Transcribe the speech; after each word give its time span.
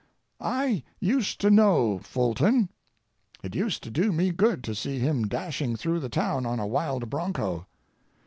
I 0.39 0.81
used 0.99 1.39
to 1.41 1.51
know 1.51 1.99
Fulton. 1.99 2.69
It 3.43 3.53
used 3.53 3.83
to 3.83 3.91
do 3.91 4.11
me 4.11 4.31
good 4.31 4.63
to 4.63 4.73
see 4.73 4.97
him 4.97 5.27
dashing 5.27 5.75
through 5.75 5.99
the 5.99 6.09
town 6.09 6.43
on 6.43 6.59
a 6.59 6.65
wild 6.65 7.07
broncho. 7.11 7.67